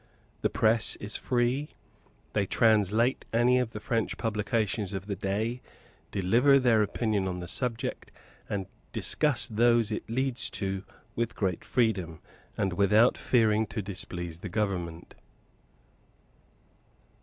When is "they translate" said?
2.33-3.23